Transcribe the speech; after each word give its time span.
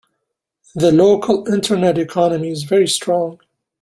The 0.73 0.91
local 0.91 1.47
internet 1.47 1.99
economy 1.99 2.49
is 2.49 2.63
very 2.63 2.87
strong. 2.87 3.39